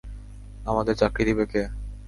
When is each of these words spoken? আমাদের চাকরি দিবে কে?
আমাদের 0.65 0.95
চাকরি 0.95 1.23
দিবে 1.25 1.45
কে? 1.45 1.61